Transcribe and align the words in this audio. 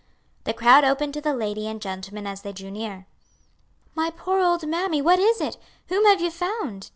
The 0.45 0.53
crowd 0.55 0.83
opened 0.83 1.13
to 1.13 1.21
the 1.21 1.35
lady 1.35 1.67
and 1.67 1.79
gentleman 1.79 2.25
as 2.25 2.41
they 2.41 2.53
drew 2.53 2.71
near. 2.71 3.05
"My 3.93 4.09
poor 4.09 4.39
old 4.41 4.67
mammy, 4.67 4.99
what 4.99 5.19
is 5.19 5.39
it? 5.39 5.59
whom 5.89 6.05
have 6.05 6.19
you 6.21 6.31
found?" 6.31 6.89